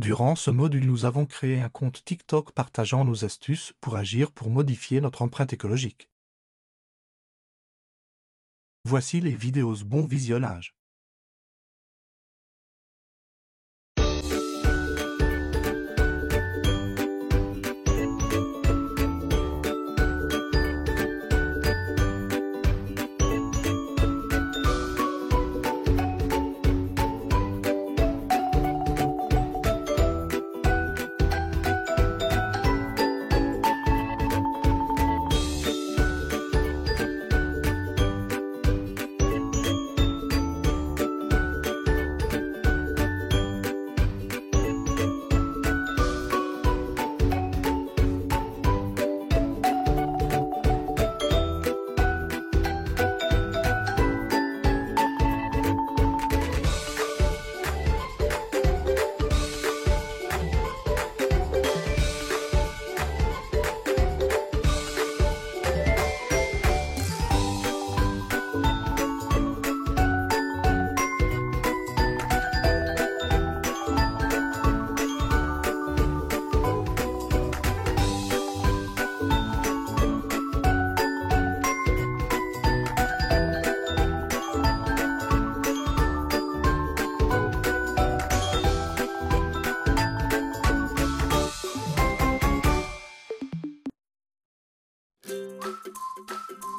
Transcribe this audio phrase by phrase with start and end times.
[0.00, 4.48] Durant ce module, nous avons créé un compte TikTok partageant nos astuces pour agir pour
[4.48, 6.08] modifier notre empreinte écologique.
[8.86, 10.74] Voici les vidéos bon visionnage.
[95.22, 96.69] ピッ!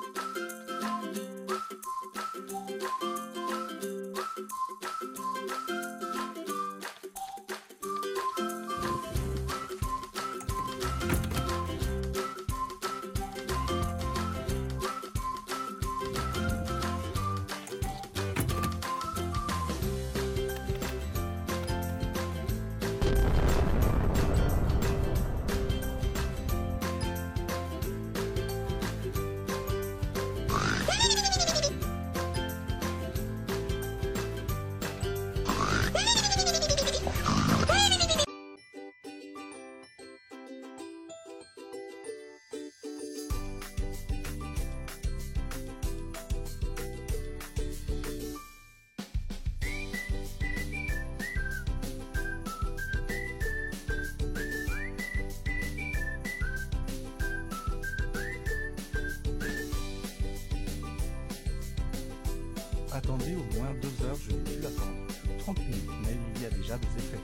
[62.94, 64.92] Attendez au moins deux heures, je n'ai plus attendre.
[65.40, 67.20] 30 minutes, mais il y a déjà des effets.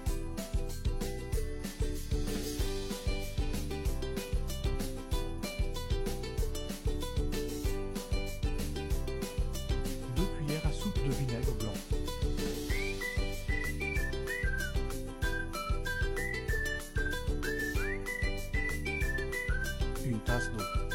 [10.15, 11.73] Deux cuillères à soupe de vinaigre blanc.
[20.05, 20.86] Une tasse d'eau.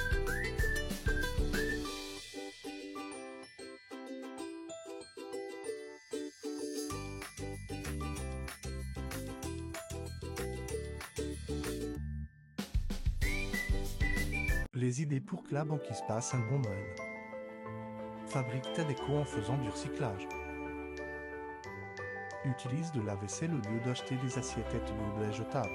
[14.74, 16.96] Les idées pour que la banquise passe un bon Noël.
[18.26, 20.26] Fabrique ta déco en faisant du recyclage.
[22.46, 25.68] Utilise de la vaisselle au lieu d'acheter des assiettes et gobelets jetables.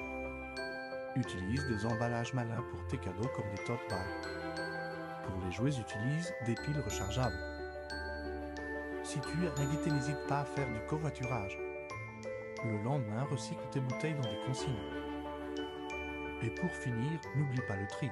[1.14, 5.22] Utilise des emballages malins pour tes cadeaux comme des tote bags.
[5.22, 7.38] Pour les jouets, utilise des piles rechargeables.
[9.04, 11.56] Si tu es invité, n'hésite pas à faire du covoiturage.
[12.64, 14.74] Le lendemain, recycle tes bouteilles dans des consignes.
[16.42, 18.10] Et pour finir, n'oublie pas le tri.